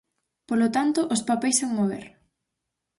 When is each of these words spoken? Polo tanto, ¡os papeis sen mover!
Polo 0.49 0.67
tanto, 0.75 0.99
¡os 1.13 1.21
papeis 1.29 1.55
sen 1.59 1.71
mover! 1.77 2.05